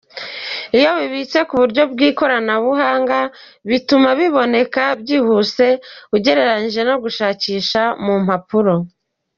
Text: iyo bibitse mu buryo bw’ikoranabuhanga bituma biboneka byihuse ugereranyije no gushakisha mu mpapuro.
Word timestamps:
iyo 0.77 0.89
bibitse 0.99 1.37
mu 1.47 1.55
buryo 1.61 1.83
bw’ikoranabuhanga 1.91 3.19
bituma 3.69 4.09
biboneka 4.19 4.83
byihuse 5.01 5.65
ugereranyije 6.15 6.81
no 6.89 6.95
gushakisha 7.03 7.81
mu 8.05 8.15
mpapuro. 8.25 8.75